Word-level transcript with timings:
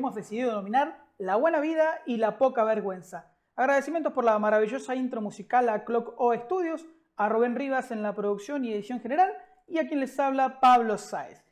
hemos 0.00 0.14
decidido 0.14 0.48
denominar 0.48 1.04
La 1.18 1.36
Buena 1.36 1.60
Vida 1.60 2.00
y 2.06 2.16
la 2.16 2.38
Poca 2.38 2.64
Vergüenza. 2.64 3.34
Agradecimientos 3.54 4.14
por 4.14 4.24
la 4.24 4.38
maravillosa 4.38 4.94
intro 4.94 5.20
musical 5.20 5.68
a 5.68 5.84
Clock 5.84 6.14
O 6.16 6.34
Studios, 6.34 6.86
a 7.16 7.28
Rubén 7.28 7.54
Rivas 7.54 7.90
en 7.90 8.02
la 8.02 8.14
producción 8.14 8.64
y 8.64 8.72
edición 8.72 9.00
general 9.00 9.30
y 9.68 9.76
a 9.76 9.86
quien 9.86 10.00
les 10.00 10.18
habla 10.18 10.58
Pablo 10.58 10.96
Sáez. 10.96 11.44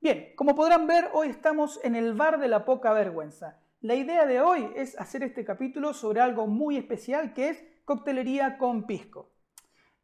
Bien, 0.00 0.32
como 0.34 0.56
podrán 0.56 0.88
ver, 0.88 1.10
hoy 1.12 1.28
estamos 1.28 1.78
en 1.84 1.94
el 1.94 2.14
bar 2.14 2.40
de 2.40 2.48
la 2.48 2.64
poca 2.64 2.92
vergüenza. 2.92 3.60
La 3.80 3.94
idea 3.94 4.26
de 4.26 4.40
hoy 4.40 4.68
es 4.74 4.98
hacer 4.98 5.22
este 5.22 5.44
capítulo 5.44 5.94
sobre 5.94 6.20
algo 6.20 6.48
muy 6.48 6.76
especial 6.76 7.34
que 7.34 7.50
es 7.50 7.64
coctelería 7.84 8.58
con 8.58 8.84
pisco. 8.84 9.30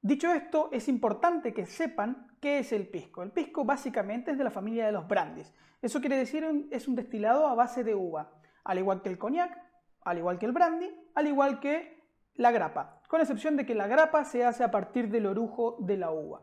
Dicho 0.01 0.33
esto, 0.33 0.69
es 0.73 0.89
importante 0.89 1.53
que 1.53 1.67
sepan 1.67 2.29
qué 2.41 2.59
es 2.61 2.73
el 2.73 2.89
pisco. 2.89 3.23
El 3.23 3.33
pisco 3.33 3.65
básicamente 3.65 4.31
es 4.31 4.39
de 4.39 4.45
la 4.45 4.51
familia 4.51 4.87
de 4.87 4.93
los 4.93 5.09
brandies. 5.09 5.53
Eso 5.83 6.01
quiere 6.01 6.17
decir 6.17 6.47
es 6.71 6.87
un 6.87 6.95
destilado 6.95 7.47
a 7.47 7.55
base 7.55 7.83
de 7.83 7.95
uva, 7.95 8.33
al 8.65 8.79
igual 8.79 9.03
que 9.03 9.09
el 9.09 9.19
coñac, 9.19 9.59
al 10.03 10.19
igual 10.19 10.39
que 10.39 10.47
el 10.47 10.53
brandy, 10.53 10.89
al 11.15 11.27
igual 11.27 11.61
que 11.61 11.99
la 12.35 12.53
grapa, 12.53 13.03
con 13.09 13.21
excepción 13.21 13.57
de 13.57 13.67
que 13.67 13.75
la 13.75 13.89
grapa 13.89 14.25
se 14.25 14.45
hace 14.45 14.63
a 14.63 14.71
partir 14.71 15.11
del 15.11 15.27
orujo 15.27 15.77
de 15.81 15.97
la 15.97 16.11
uva. 16.13 16.43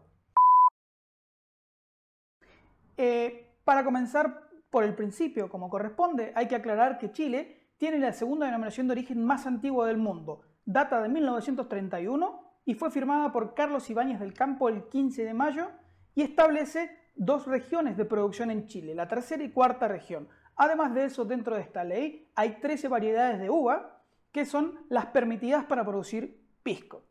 Eh, 2.98 3.58
para 3.64 3.84
comenzar 3.84 4.50
por 4.70 4.84
el 4.84 4.96
principio, 4.96 5.50
como 5.50 5.70
corresponde, 5.70 6.34
hay 6.36 6.48
que 6.48 6.56
aclarar 6.56 6.98
que 6.98 7.12
Chile 7.12 7.72
tiene 7.78 8.00
la 8.00 8.14
segunda 8.14 8.46
denominación 8.46 8.88
de 8.88 8.94
origen 8.94 9.24
más 9.24 9.46
antigua 9.46 9.88
del 9.88 9.98
mundo. 9.98 10.42
Data 10.66 11.02
de 11.02 11.10
1931 11.10 12.46
y 12.66 12.74
fue 12.74 12.90
firmada 12.90 13.32
por 13.32 13.54
Carlos 13.54 13.90
Ibáñez 13.90 14.20
del 14.20 14.34
Campo 14.34 14.68
el 14.68 14.88
15 14.90 15.24
de 15.24 15.34
mayo 15.34 15.70
y 16.16 16.24
establece 16.24 16.98
dos 17.16 17.46
regiones 17.46 17.96
de 17.96 18.06
producción 18.06 18.52
en 18.52 18.66
Chile, 18.66 18.96
la 18.96 19.08
tercera 19.08 19.44
y 19.44 19.52
cuarta 19.52 19.88
región. 19.88 20.28
Además 20.56 20.94
de 20.94 21.06
eso, 21.06 21.26
dentro 21.26 21.56
de 21.56 21.62
esta 21.62 21.84
ley 21.84 22.32
hay 22.36 22.60
13 22.60 22.88
variedades 22.88 23.40
de 23.40 23.50
uva 23.50 24.02
que 24.32 24.46
son 24.46 24.80
las 24.90 25.08
permitidas 25.08 25.66
para 25.66 25.86
producir 25.86 26.44
pisco. 26.64 27.04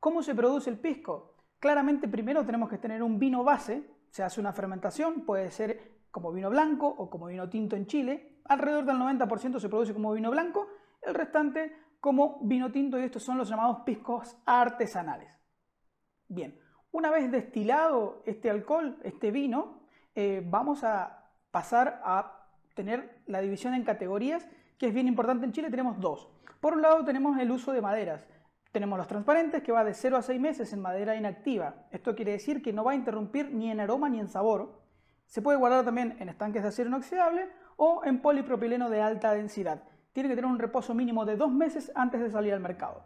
¿Cómo 0.00 0.22
se 0.22 0.34
produce 0.34 0.70
el 0.70 0.78
pisco? 0.78 1.36
Claramente 1.60 2.08
primero 2.08 2.44
tenemos 2.44 2.68
que 2.68 2.78
tener 2.78 3.02
un 3.02 3.18
vino 3.18 3.44
base, 3.44 3.88
se 4.10 4.22
hace 4.22 4.40
una 4.40 4.52
fermentación, 4.52 5.24
puede 5.26 5.50
ser 5.50 5.96
como 6.10 6.32
vino 6.32 6.48
blanco 6.48 6.88
o 6.88 7.10
como 7.10 7.26
vino 7.26 7.48
tinto 7.48 7.76
en 7.76 7.86
Chile. 7.86 8.40
Alrededor 8.44 8.84
del 8.84 8.96
90% 8.96 9.58
se 9.60 9.68
produce 9.68 9.92
como 9.92 10.12
vino 10.12 10.30
blanco, 10.30 10.68
el 11.02 11.14
restante 11.14 11.76
como 12.06 12.38
vino 12.42 12.70
tinto 12.70 13.00
y 13.00 13.02
estos 13.02 13.24
son 13.24 13.36
los 13.36 13.48
llamados 13.48 13.78
piscos 13.80 14.36
artesanales. 14.46 15.28
Bien, 16.28 16.56
una 16.92 17.10
vez 17.10 17.32
destilado 17.32 18.22
este 18.26 18.48
alcohol, 18.48 18.96
este 19.02 19.32
vino, 19.32 19.80
eh, 20.14 20.40
vamos 20.46 20.84
a 20.84 21.32
pasar 21.50 22.00
a 22.04 22.46
tener 22.76 23.22
la 23.26 23.40
división 23.40 23.74
en 23.74 23.82
categorías, 23.82 24.46
que 24.78 24.86
es 24.86 24.94
bien 24.94 25.08
importante 25.08 25.46
en 25.46 25.52
Chile, 25.52 25.68
tenemos 25.68 25.98
dos. 25.98 26.28
Por 26.60 26.74
un 26.74 26.82
lado 26.82 27.04
tenemos 27.04 27.40
el 27.40 27.50
uso 27.50 27.72
de 27.72 27.82
maderas. 27.82 28.24
Tenemos 28.70 28.98
los 28.98 29.08
transparentes 29.08 29.64
que 29.64 29.72
va 29.72 29.82
de 29.82 29.92
0 29.92 30.16
a 30.16 30.22
6 30.22 30.40
meses 30.40 30.72
en 30.72 30.82
madera 30.82 31.16
inactiva. 31.16 31.88
Esto 31.90 32.14
quiere 32.14 32.30
decir 32.30 32.62
que 32.62 32.72
no 32.72 32.84
va 32.84 32.92
a 32.92 32.94
interrumpir 32.94 33.52
ni 33.52 33.68
en 33.68 33.80
aroma 33.80 34.08
ni 34.08 34.20
en 34.20 34.28
sabor. 34.28 34.80
Se 35.26 35.42
puede 35.42 35.58
guardar 35.58 35.84
también 35.84 36.16
en 36.20 36.28
estanques 36.28 36.62
de 36.62 36.68
acero 36.68 36.88
inoxidable 36.88 37.48
o 37.76 38.04
en 38.04 38.22
polipropileno 38.22 38.90
de 38.90 39.00
alta 39.00 39.34
densidad. 39.34 39.82
Tiene 40.16 40.30
que 40.30 40.34
tener 40.34 40.50
un 40.50 40.58
reposo 40.58 40.94
mínimo 40.94 41.26
de 41.26 41.36
2 41.36 41.52
meses 41.52 41.92
antes 41.94 42.22
de 42.22 42.30
salir 42.30 42.54
al 42.54 42.60
mercado. 42.60 43.04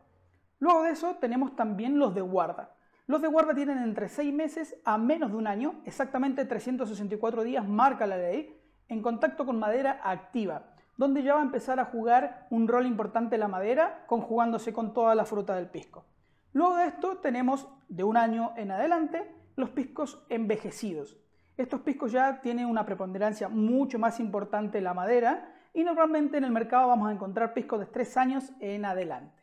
Luego 0.60 0.84
de 0.84 0.92
eso 0.92 1.16
tenemos 1.16 1.56
también 1.56 1.98
los 1.98 2.14
de 2.14 2.20
guarda. 2.20 2.76
Los 3.08 3.20
de 3.20 3.26
guarda 3.26 3.52
tienen 3.52 3.78
entre 3.78 4.08
6 4.08 4.32
meses 4.32 4.80
a 4.84 4.96
menos 4.96 5.32
de 5.32 5.36
un 5.36 5.48
año, 5.48 5.80
exactamente 5.84 6.44
364 6.44 7.42
días 7.42 7.66
marca 7.66 8.06
la 8.06 8.16
ley, 8.16 8.56
en 8.86 9.02
contacto 9.02 9.44
con 9.44 9.58
madera 9.58 10.00
activa 10.04 10.66
donde 10.96 11.24
ya 11.24 11.34
va 11.34 11.40
a 11.40 11.44
empezar 11.44 11.80
a 11.80 11.86
jugar 11.86 12.46
un 12.50 12.68
rol 12.68 12.86
importante 12.86 13.38
la 13.38 13.48
madera, 13.48 14.04
conjugándose 14.06 14.72
con 14.72 14.94
toda 14.94 15.16
la 15.16 15.24
fruta 15.24 15.56
del 15.56 15.66
pisco. 15.66 16.04
Luego 16.52 16.76
de 16.76 16.86
esto 16.86 17.16
tenemos 17.16 17.66
de 17.88 18.04
un 18.04 18.16
año 18.16 18.52
en 18.56 18.70
adelante 18.70 19.34
los 19.56 19.70
piscos 19.70 20.24
envejecidos. 20.28 21.18
Estos 21.56 21.80
piscos 21.80 22.12
ya 22.12 22.40
tienen 22.40 22.66
una 22.66 22.86
preponderancia 22.86 23.48
mucho 23.48 23.98
más 23.98 24.20
importante 24.20 24.80
la 24.80 24.94
madera 24.94 25.56
y 25.72 25.84
normalmente 25.84 26.38
en 26.38 26.44
el 26.44 26.50
mercado 26.50 26.88
vamos 26.88 27.08
a 27.08 27.12
encontrar 27.12 27.54
piscos 27.54 27.80
de 27.80 27.86
3 27.86 28.16
años 28.16 28.52
en 28.60 28.84
adelante. 28.84 29.42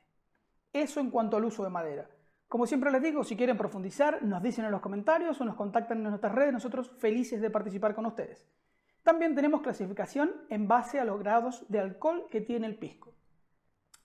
Eso 0.73 0.99
en 0.99 1.09
cuanto 1.09 1.37
al 1.37 1.45
uso 1.45 1.63
de 1.63 1.69
madera. 1.69 2.09
Como 2.47 2.65
siempre 2.65 2.91
les 2.91 3.01
digo, 3.01 3.23
si 3.23 3.35
quieren 3.35 3.57
profundizar, 3.57 4.23
nos 4.23 4.41
dicen 4.41 4.65
en 4.65 4.71
los 4.71 4.81
comentarios 4.81 5.39
o 5.41 5.45
nos 5.45 5.55
contactan 5.55 5.97
en 5.97 6.05
nuestras 6.05 6.33
redes, 6.33 6.53
nosotros 6.53 6.91
felices 6.97 7.41
de 7.41 7.49
participar 7.49 7.93
con 7.93 8.05
ustedes. 8.05 8.47
También 9.03 9.35
tenemos 9.35 9.61
clasificación 9.61 10.31
en 10.49 10.67
base 10.67 10.99
a 10.99 11.05
los 11.05 11.19
grados 11.19 11.65
de 11.69 11.79
alcohol 11.79 12.27
que 12.29 12.41
tiene 12.41 12.67
el 12.67 12.77
pisco. 12.77 13.13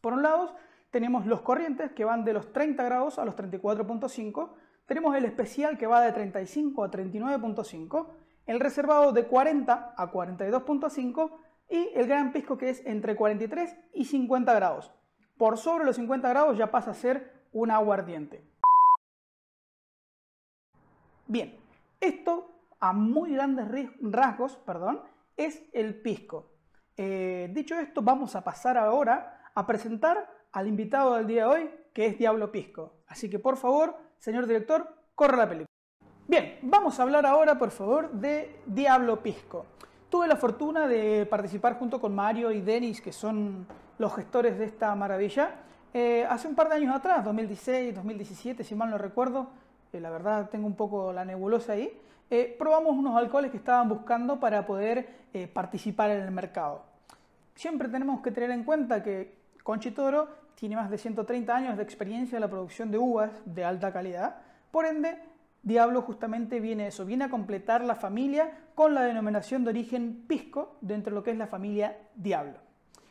Por 0.01 0.13
un 0.13 0.23
lado, 0.23 0.55
tenemos 0.91 1.27
los 1.27 1.43
corrientes 1.43 1.93
que 1.93 2.05
van 2.05 2.25
de 2.25 2.33
los 2.33 2.53
30 2.53 2.83
grados 2.85 3.19
a 3.19 3.25
los 3.25 3.37
34.5, 3.37 4.53
tenemos 4.87 5.17
el 5.17 5.25
especial 5.25 5.79
que 5.79 5.87
va 5.87 6.03
de 6.03 6.13
35 6.13 6.85
a 6.85 6.91
39.5, 6.91 8.09
el 8.47 8.61
reservado 8.61 9.13
de 9.13 9.27
40 9.27 9.95
a 9.97 10.13
42.5 10.13 11.31
y 11.73 11.91
el 11.95 12.07
gran 12.07 12.33
pisco 12.33 12.59
que 12.59 12.69
es 12.69 12.85
entre 12.85 13.17
43 13.17 13.75
y 13.95 14.05
50 14.05 14.53
grados. 14.53 14.93
Por 15.39 15.57
sobre 15.57 15.87
los 15.87 15.97
50 15.97 16.29
grados 16.29 16.59
ya 16.59 16.71
pasa 16.71 16.91
a 16.91 16.95
ser 16.95 17.47
un 17.51 17.71
aguardiente. 17.71 18.45
Bien, 21.27 21.59
esto 21.99 22.51
a 22.79 22.93
muy 22.93 23.33
grandes 23.33 23.89
rasgos, 24.03 24.57
perdón, 24.67 25.01
es 25.39 25.63
el 25.73 26.03
pisco. 26.03 26.51
Eh, 26.99 27.51
dicho 27.55 27.79
esto, 27.79 28.03
vamos 28.03 28.37
a 28.37 28.45
pasar 28.45 28.77
ahora 28.77 29.51
a 29.55 29.67
presentar 29.67 30.29
al 30.53 30.69
invitado 30.69 31.15
del 31.15 31.27
día 31.27 31.47
de 31.47 31.49
hoy, 31.49 31.71
que 31.95 32.05
es 32.05 32.19
Diablo 32.19 32.53
Pisco. 32.53 32.97
Así 33.09 33.31
que 33.31 33.39
por 33.39 33.57
favor, 33.57 33.97
señor 34.19 34.47
director, 34.47 34.95
corre 35.15 35.39
la 35.39 35.49
película. 35.49 35.67
Bien, 36.29 36.59
vamos 36.61 37.01
a 37.01 37.05
hablar 37.05 37.25
ahora, 37.25 37.59
por 37.59 37.71
favor, 37.71 38.11
de 38.13 38.61
Diablo 38.67 39.23
Pisco. 39.23 39.65
Tuve 40.13 40.29
la 40.29 40.37
fortuna 40.37 40.87
de 40.87 41.25
participar 41.25 41.79
junto 41.79 41.99
con 41.99 42.15
Mario 42.15 42.53
y 42.53 42.61
Denis, 42.61 43.01
que 43.01 43.15
son 43.15 43.67
los 43.97 44.15
gestores 44.15 44.59
de 44.59 44.67
esta 44.67 44.95
maravilla, 44.95 45.55
eh, 45.95 46.27
hace 46.29 46.47
un 46.49 46.55
par 46.55 46.69
de 46.69 46.75
años 46.75 46.95
atrás, 46.95 47.25
2016, 47.25 47.95
2017, 47.95 48.63
si 48.63 48.75
mal 48.75 48.91
no 48.91 48.99
recuerdo, 48.99 49.49
eh, 49.91 50.01
la 50.01 50.11
verdad 50.11 50.51
tengo 50.51 50.67
un 50.67 50.75
poco 50.75 51.15
la 51.15 51.25
nebulosa 51.25 51.73
ahí, 51.73 51.99
eh, 52.29 52.55
probamos 52.59 52.95
unos 52.95 53.17
alcoholes 53.17 53.51
que 53.51 53.57
estaban 53.57 53.89
buscando 53.89 54.39
para 54.39 54.67
poder 54.67 55.09
eh, 55.33 55.49
participar 55.49 56.11
en 56.11 56.21
el 56.21 56.31
mercado. 56.31 56.83
Siempre 57.55 57.89
tenemos 57.89 58.21
que 58.21 58.33
tener 58.33 58.51
en 58.51 58.65
cuenta 58.65 59.03
que 59.03 59.35
Conchitoro 59.63 60.29
tiene 60.57 60.77
más 60.77 60.91
de 60.91 60.99
130 60.99 61.57
años 61.57 61.79
de 61.79 61.83
experiencia 61.83 62.37
en 62.37 62.43
la 62.43 62.51
producción 62.51 62.91
de 62.91 62.99
uvas 62.99 63.31
de 63.47 63.65
alta 63.65 63.91
calidad, 63.95 64.37
por 64.71 64.85
ende, 64.85 65.17
Diablo 65.63 66.03
justamente 66.03 66.61
viene 66.61 66.89
eso, 66.89 67.05
viene 67.05 67.25
a 67.25 67.31
completar 67.31 67.85
la 67.85 67.95
familia 67.95 68.51
con 68.75 68.95
la 68.95 69.03
denominación 69.03 69.65
de 69.65 69.71
origen 69.71 70.25
pisco 70.27 70.77
dentro 70.81 71.13
de 71.13 71.17
lo 71.17 71.23
que 71.23 71.31
es 71.31 71.39
la 71.39 71.47
familia 71.47 71.97
Diablo. 72.15 72.59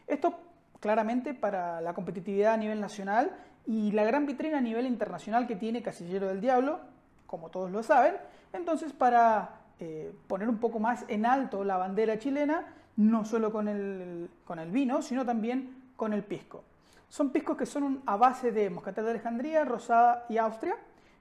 Esto 0.07 0.39
claramente 0.79 1.33
para 1.33 1.79
la 1.81 1.93
competitividad 1.93 2.53
a 2.53 2.57
nivel 2.57 2.81
nacional 2.81 3.31
y 3.65 3.91
la 3.91 4.03
gran 4.03 4.25
vitrina 4.25 4.57
a 4.57 4.61
nivel 4.61 4.85
internacional 4.85 5.47
que 5.47 5.55
tiene 5.55 5.81
Casillero 5.81 6.27
del 6.27 6.41
Diablo, 6.41 6.79
como 7.27 7.49
todos 7.49 7.71
lo 7.71 7.83
saben, 7.83 8.15
entonces, 8.53 8.91
para 8.91 9.61
eh, 9.79 10.13
poner 10.27 10.49
un 10.49 10.57
poco 10.57 10.79
más 10.79 11.05
en 11.07 11.25
alto 11.25 11.63
la 11.63 11.77
bandera 11.77 12.19
chilena, 12.19 12.73
no 12.97 13.23
solo 13.23 13.51
con 13.51 13.67
el, 13.67 14.29
vino, 14.67 15.01
sino 15.01 15.25
también 15.25 15.91
con 15.95 16.13
el 16.13 16.23
pisco. 16.23 16.63
Son 17.07 17.31
piscos 17.31 17.57
que 17.57 17.65
son 17.65 18.01
a 18.05 18.15
base 18.15 18.51
de 18.51 18.69
moscatel 18.69 19.05
de 19.05 19.11
Alejandría, 19.11 19.65
Rosada 19.65 20.25
y 20.29 20.37
Austria, 20.37 20.75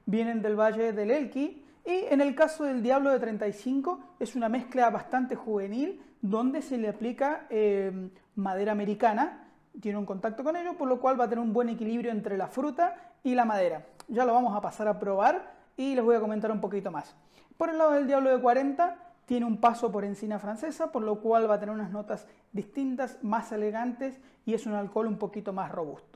vienen 0.06 0.43
del 0.43 0.58
Valle 0.58 0.93
del 0.93 1.11
Elqui 1.11 1.64
y 1.85 2.05
en 2.11 2.20
el 2.20 2.35
caso 2.35 2.64
del 2.64 2.82
Diablo 2.82 3.11
de 3.11 3.19
35 3.19 4.17
es 4.19 4.37
una 4.37 4.49
mezcla 4.49 4.91
bastante 4.91 5.35
juvenil 5.35 6.02
donde 6.20 6.62
se 6.62 6.76
le 6.76 6.88
aplica 6.88 7.47
eh, 7.50 8.11
madera 8.37 8.73
americana, 8.73 9.49
tiene 9.81 9.99
un 9.99 10.06
contacto 10.06 10.44
con 10.44 10.56
ello, 10.56 10.75
por 10.76 10.88
lo 10.88 11.00
cual 11.00 11.19
va 11.19 11.25
a 11.25 11.29
tener 11.29 11.43
un 11.43 11.52
buen 11.52 11.69
equilibrio 11.69 12.11
entre 12.11 12.37
la 12.37 12.49
fruta 12.49 12.97
y 13.23 13.35
la 13.35 13.44
madera. 13.44 13.87
Ya 14.08 14.25
lo 14.25 14.35
vamos 14.35 14.56
a 14.56 14.61
pasar 14.61 14.88
a 14.88 14.99
probar 14.99 15.55
y 15.76 15.94
les 15.94 16.05
voy 16.05 16.17
a 16.17 16.20
comentar 16.20 16.50
un 16.50 16.61
poquito 16.61 16.91
más. 16.91 17.14
Por 17.56 17.70
el 17.70 17.79
lado 17.79 17.93
del 17.93 18.06
Diablo 18.06 18.31
de 18.31 18.41
40, 18.41 18.96
tiene 19.26 19.46
un 19.46 19.58
paso 19.58 19.93
por 19.93 20.05
encina 20.05 20.38
francesa, 20.38 20.91
por 20.91 21.03
lo 21.03 21.20
cual 21.20 21.49
va 21.49 21.55
a 21.55 21.61
tener 21.61 21.75
unas 21.75 21.91
notas 21.91 22.26
distintas, 22.53 23.23
más 23.23 23.53
elegantes 23.53 24.20
y 24.44 24.55
es 24.55 24.67
un 24.67 24.75
alcohol 24.75 25.06
un 25.06 25.19
poquito 25.19 25.53
más 25.53 25.70
robusto. 25.70 26.10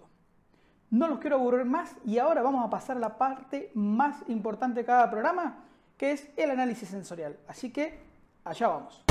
No 0.94 1.08
los 1.08 1.19
quiero 1.19 1.38
aburrir 1.38 1.64
más 1.64 1.96
y 2.05 2.19
ahora 2.19 2.41
vamos 2.41 2.64
a 2.64 2.70
pasar 2.70 2.96
a 2.99 3.00
la 3.00 3.19
parte 3.19 3.73
más 3.75 4.23
importante 4.29 4.79
de 4.79 4.87
cada 4.87 5.11
programa, 5.11 5.56
que 5.96 6.12
es 6.12 6.29
el 6.37 6.52
análisis 6.52 6.88
sensorial. 6.88 7.37
Así 7.49 7.73
que 7.73 7.99
allá 8.44 8.69
vamos. 8.69 9.02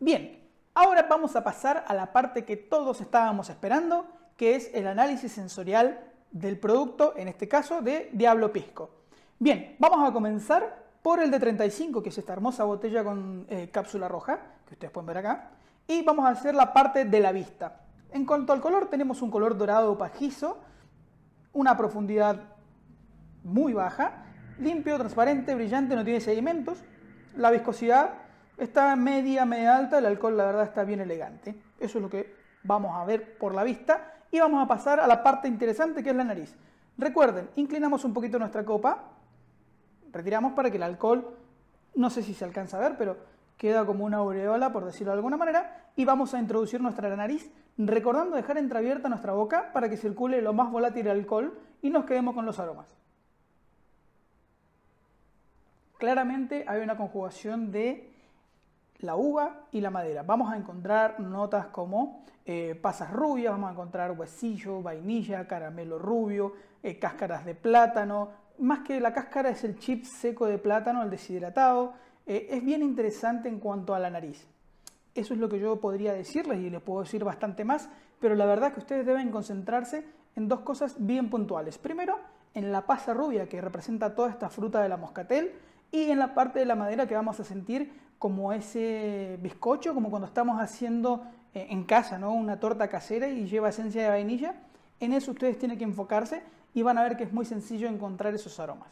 Bien, 0.00 0.38
Ahora 0.72 1.08
vamos 1.10 1.34
a 1.34 1.42
pasar 1.42 1.84
a 1.88 1.94
la 1.94 2.12
parte 2.12 2.44
que 2.44 2.56
todos 2.56 3.00
estábamos 3.00 3.50
esperando, 3.50 4.06
que 4.36 4.54
es 4.54 4.70
el 4.72 4.86
análisis 4.86 5.32
sensorial 5.32 5.98
del 6.30 6.60
producto, 6.60 7.12
en 7.16 7.26
este 7.26 7.48
caso 7.48 7.82
de 7.82 8.08
Diablo 8.12 8.52
Pisco. 8.52 8.90
Bien, 9.40 9.74
vamos 9.80 10.08
a 10.08 10.12
comenzar 10.12 10.89
por 11.02 11.20
el 11.20 11.30
de 11.30 11.40
35, 11.40 12.02
que 12.02 12.10
es 12.10 12.18
esta 12.18 12.32
hermosa 12.32 12.64
botella 12.64 13.02
con 13.02 13.46
eh, 13.48 13.70
cápsula 13.72 14.08
roja, 14.08 14.40
que 14.66 14.74
ustedes 14.74 14.92
pueden 14.92 15.06
ver 15.06 15.18
acá, 15.18 15.50
y 15.86 16.02
vamos 16.02 16.26
a 16.26 16.30
hacer 16.30 16.54
la 16.54 16.72
parte 16.72 17.04
de 17.04 17.20
la 17.20 17.32
vista. 17.32 17.80
En 18.12 18.24
cuanto 18.24 18.52
al 18.52 18.60
color, 18.60 18.88
tenemos 18.88 19.22
un 19.22 19.30
color 19.30 19.56
dorado 19.56 19.96
pajizo, 19.96 20.58
una 21.52 21.76
profundidad 21.76 22.40
muy 23.44 23.72
baja, 23.72 24.24
limpio, 24.58 24.98
transparente, 24.98 25.54
brillante, 25.54 25.96
no 25.96 26.04
tiene 26.04 26.20
sedimentos, 26.20 26.78
la 27.36 27.50
viscosidad 27.50 28.10
está 28.58 28.94
media, 28.96 29.44
media 29.46 29.76
alta, 29.76 29.98
el 29.98 30.06
alcohol 30.06 30.36
la 30.36 30.44
verdad 30.44 30.64
está 30.64 30.84
bien 30.84 31.00
elegante. 31.00 31.54
Eso 31.78 31.98
es 31.98 32.02
lo 32.02 32.10
que 32.10 32.34
vamos 32.62 32.94
a 32.94 33.04
ver 33.04 33.38
por 33.38 33.54
la 33.54 33.64
vista 33.64 34.12
y 34.30 34.38
vamos 34.38 34.62
a 34.62 34.68
pasar 34.68 35.00
a 35.00 35.06
la 35.06 35.22
parte 35.22 35.48
interesante 35.48 36.02
que 36.02 36.10
es 36.10 36.16
la 36.16 36.24
nariz. 36.24 36.54
Recuerden, 36.98 37.48
inclinamos 37.56 38.04
un 38.04 38.12
poquito 38.12 38.38
nuestra 38.38 38.64
copa, 38.64 39.04
retiramos 40.12 40.52
para 40.52 40.70
que 40.70 40.76
el 40.76 40.82
alcohol, 40.82 41.36
no 41.94 42.10
sé 42.10 42.22
si 42.22 42.34
se 42.34 42.44
alcanza 42.44 42.76
a 42.76 42.80
ver, 42.80 42.96
pero 42.96 43.16
queda 43.56 43.84
como 43.84 44.04
una 44.04 44.18
aureola, 44.18 44.72
por 44.72 44.84
decirlo 44.84 45.12
de 45.12 45.18
alguna 45.18 45.36
manera, 45.36 45.90
y 45.96 46.04
vamos 46.04 46.32
a 46.34 46.38
introducir 46.38 46.80
nuestra 46.80 47.14
nariz, 47.14 47.50
recordando 47.76 48.36
dejar 48.36 48.58
entreabierta 48.58 49.08
nuestra 49.08 49.32
boca 49.32 49.70
para 49.72 49.88
que 49.88 49.96
circule 49.96 50.40
lo 50.40 50.52
más 50.52 50.70
volátil 50.70 51.06
el 51.06 51.18
alcohol 51.18 51.58
y 51.82 51.90
nos 51.90 52.04
quedemos 52.04 52.34
con 52.34 52.46
los 52.46 52.58
aromas. 52.58 52.86
Claramente 55.98 56.64
hay 56.66 56.80
una 56.80 56.96
conjugación 56.96 57.70
de 57.70 58.10
la 59.00 59.16
uva 59.16 59.66
y 59.72 59.80
la 59.80 59.90
madera. 59.90 60.22
Vamos 60.22 60.50
a 60.52 60.56
encontrar 60.56 61.20
notas 61.20 61.66
como 61.66 62.24
eh, 62.46 62.74
pasas 62.80 63.12
rubias, 63.12 63.52
vamos 63.52 63.68
a 63.68 63.72
encontrar 63.72 64.12
huesillo, 64.12 64.82
vainilla, 64.82 65.46
caramelo 65.46 65.98
rubio, 65.98 66.54
eh, 66.82 66.98
cáscaras 66.98 67.44
de 67.44 67.54
plátano. 67.54 68.30
Más 68.60 68.80
que 68.80 69.00
la 69.00 69.14
cáscara 69.14 69.48
es 69.48 69.64
el 69.64 69.78
chip 69.78 70.04
seco 70.04 70.44
de 70.44 70.58
plátano, 70.58 71.02
el 71.02 71.08
deshidratado. 71.08 71.94
Eh, 72.26 72.48
es 72.50 72.62
bien 72.62 72.82
interesante 72.82 73.48
en 73.48 73.58
cuanto 73.58 73.94
a 73.94 73.98
la 73.98 74.10
nariz. 74.10 74.46
Eso 75.14 75.32
es 75.32 75.40
lo 75.40 75.48
que 75.48 75.58
yo 75.58 75.80
podría 75.80 76.12
decirles 76.12 76.60
y 76.60 76.68
les 76.68 76.82
puedo 76.82 77.00
decir 77.00 77.24
bastante 77.24 77.64
más, 77.64 77.88
pero 78.20 78.34
la 78.34 78.44
verdad 78.44 78.68
es 78.68 78.74
que 78.74 78.80
ustedes 78.80 79.06
deben 79.06 79.30
concentrarse 79.30 80.04
en 80.36 80.46
dos 80.46 80.60
cosas 80.60 80.94
bien 80.98 81.30
puntuales. 81.30 81.78
Primero, 81.78 82.18
en 82.52 82.70
la 82.70 82.84
pasa 82.84 83.14
rubia 83.14 83.48
que 83.48 83.62
representa 83.62 84.14
toda 84.14 84.28
esta 84.28 84.50
fruta 84.50 84.82
de 84.82 84.90
la 84.90 84.98
moscatel 84.98 85.52
y 85.90 86.10
en 86.10 86.18
la 86.18 86.34
parte 86.34 86.58
de 86.58 86.66
la 86.66 86.76
madera 86.76 87.08
que 87.08 87.14
vamos 87.14 87.40
a 87.40 87.44
sentir 87.44 87.90
como 88.18 88.52
ese 88.52 89.38
bizcocho, 89.40 89.94
como 89.94 90.10
cuando 90.10 90.26
estamos 90.28 90.60
haciendo 90.60 91.24
eh, 91.54 91.68
en 91.70 91.84
casa 91.84 92.18
¿no? 92.18 92.34
una 92.34 92.60
torta 92.60 92.88
casera 92.88 93.26
y 93.26 93.46
lleva 93.46 93.70
esencia 93.70 94.02
de 94.02 94.10
vainilla. 94.10 94.54
En 95.00 95.14
eso 95.14 95.30
ustedes 95.30 95.58
tienen 95.58 95.78
que 95.78 95.84
enfocarse 95.84 96.42
y 96.74 96.82
van 96.82 96.98
a 96.98 97.02
ver 97.02 97.16
que 97.16 97.24
es 97.24 97.32
muy 97.32 97.44
sencillo 97.44 97.88
encontrar 97.88 98.34
esos 98.34 98.58
aromas. 98.60 98.88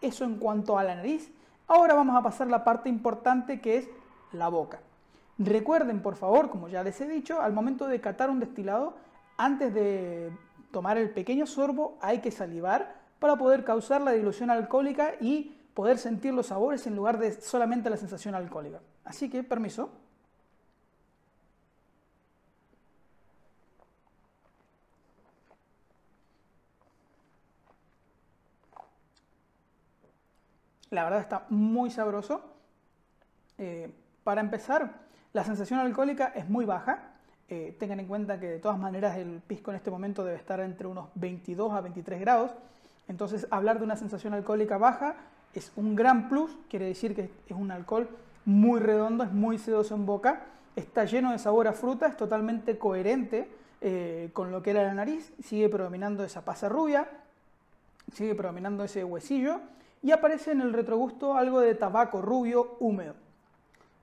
Eso 0.00 0.24
en 0.24 0.36
cuanto 0.36 0.78
a 0.78 0.84
la 0.84 0.94
nariz. 0.94 1.32
Ahora 1.68 1.94
vamos 1.94 2.16
a 2.16 2.22
pasar 2.22 2.48
a 2.48 2.50
la 2.50 2.64
parte 2.64 2.88
importante 2.88 3.60
que 3.60 3.78
es 3.78 3.88
la 4.32 4.48
boca. 4.48 4.80
Recuerden, 5.38 6.02
por 6.02 6.16
favor, 6.16 6.50
como 6.50 6.68
ya 6.68 6.82
les 6.82 7.00
he 7.00 7.08
dicho, 7.08 7.40
al 7.40 7.52
momento 7.52 7.86
de 7.86 8.00
catar 8.00 8.30
un 8.30 8.40
destilado, 8.40 8.94
antes 9.36 9.72
de 9.72 10.30
tomar 10.70 10.98
el 10.98 11.10
pequeño 11.10 11.46
sorbo 11.46 11.98
hay 12.00 12.20
que 12.20 12.30
salivar 12.30 12.94
para 13.18 13.36
poder 13.36 13.64
causar 13.64 14.00
la 14.00 14.12
dilución 14.12 14.50
alcohólica 14.50 15.12
y 15.20 15.56
poder 15.74 15.98
sentir 15.98 16.34
los 16.34 16.46
sabores 16.46 16.86
en 16.86 16.96
lugar 16.96 17.18
de 17.18 17.40
solamente 17.40 17.88
la 17.88 17.96
sensación 17.96 18.34
alcohólica. 18.34 18.80
Así 19.04 19.30
que, 19.30 19.42
permiso. 19.42 19.90
La 30.92 31.04
verdad 31.04 31.20
está 31.20 31.46
muy 31.48 31.90
sabroso. 31.90 32.42
Eh, 33.56 33.90
para 34.24 34.42
empezar, 34.42 35.00
la 35.32 35.42
sensación 35.42 35.80
alcohólica 35.80 36.32
es 36.36 36.50
muy 36.50 36.66
baja. 36.66 37.14
Eh, 37.48 37.74
tengan 37.80 37.98
en 38.00 38.06
cuenta 38.06 38.38
que 38.38 38.46
de 38.46 38.58
todas 38.58 38.78
maneras 38.78 39.16
el 39.16 39.40
pisco 39.40 39.70
en 39.70 39.78
este 39.78 39.90
momento 39.90 40.22
debe 40.22 40.36
estar 40.36 40.60
entre 40.60 40.86
unos 40.86 41.08
22 41.14 41.72
a 41.72 41.80
23 41.80 42.20
grados. 42.20 42.50
Entonces 43.08 43.46
hablar 43.50 43.78
de 43.78 43.84
una 43.84 43.96
sensación 43.96 44.34
alcohólica 44.34 44.76
baja 44.76 45.16
es 45.54 45.72
un 45.76 45.96
gran 45.96 46.28
plus, 46.28 46.58
quiere 46.68 46.84
decir 46.84 47.14
que 47.14 47.30
es 47.48 47.56
un 47.56 47.70
alcohol 47.70 48.10
muy 48.44 48.78
redondo, 48.78 49.24
es 49.24 49.32
muy 49.32 49.56
sedoso 49.56 49.94
en 49.94 50.04
boca, 50.04 50.44
está 50.76 51.06
lleno 51.06 51.32
de 51.32 51.38
sabor 51.38 51.68
a 51.68 51.72
fruta, 51.72 52.06
es 52.06 52.18
totalmente 52.18 52.76
coherente 52.76 53.48
eh, 53.80 54.28
con 54.34 54.52
lo 54.52 54.62
que 54.62 54.72
era 54.72 54.82
la 54.82 54.92
nariz, 54.92 55.32
sigue 55.42 55.70
predominando 55.70 56.22
esa 56.22 56.44
pasa 56.44 56.68
rubia, 56.68 57.08
sigue 58.12 58.34
predominando 58.34 58.84
ese 58.84 59.04
huesillo 59.04 59.62
y 60.02 60.10
aparece 60.10 60.50
en 60.50 60.60
el 60.60 60.72
retrogusto 60.72 61.36
algo 61.36 61.60
de 61.60 61.74
tabaco 61.74 62.20
rubio 62.20 62.76
húmedo. 62.80 63.14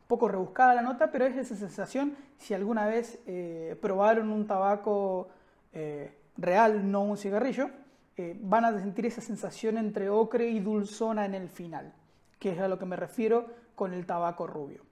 Poco 0.08 0.28
rebuscada 0.28 0.74
la 0.74 0.82
nota, 0.82 1.12
pero 1.12 1.26
es 1.26 1.36
esa 1.36 1.56
sensación 1.56 2.16
si 2.38 2.54
alguna 2.54 2.88
vez 2.88 3.20
eh, 3.28 3.78
probaron 3.82 4.32
un 4.32 4.48
tabaco 4.48 5.28
eh, 5.74 6.12
real, 6.38 6.90
no 6.90 7.04
un 7.04 7.18
cigarrillo, 7.18 7.70
eh, 8.18 8.36
van 8.42 8.66
a 8.66 8.80
sentir 8.80 9.06
esa 9.06 9.22
sensación 9.22 9.78
entre 9.78 10.10
ocre 10.10 10.50
y 10.50 10.60
dulzona 10.60 11.26
en 11.26 11.36
el 11.36 11.50
final, 11.50 11.94
que 12.40 12.52
es 12.52 12.60
a 12.60 12.68
lo 12.68 12.80
que 12.80 12.86
me 12.86 12.96
refiero 12.96 13.48
con 13.76 13.94
el 13.94 14.06
tabaco 14.06 14.48
rubio. 14.48 14.84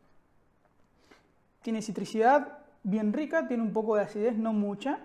Tiene 1.62 1.82
citricidad 1.82 2.60
bien 2.84 3.12
rica, 3.12 3.48
tiene 3.48 3.64
un 3.64 3.74
poco 3.74 3.96
de 3.96 4.04
acidez, 4.04 4.38
no 4.38 4.54
mucha. 4.54 5.00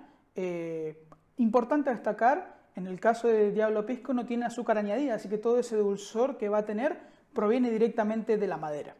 Importante 1.38 1.90
destacar, 1.90 2.61
en 2.74 2.86
el 2.86 3.00
caso 3.00 3.28
de 3.28 3.52
Diablo 3.52 3.84
Pisco 3.84 4.14
no 4.14 4.24
tiene 4.24 4.46
azúcar 4.46 4.78
añadida, 4.78 5.14
así 5.14 5.28
que 5.28 5.38
todo 5.38 5.58
ese 5.58 5.76
dulzor 5.76 6.38
que 6.38 6.48
va 6.48 6.58
a 6.58 6.64
tener 6.64 6.98
proviene 7.32 7.70
directamente 7.70 8.36
de 8.36 8.46
la 8.46 8.56
madera. 8.56 8.94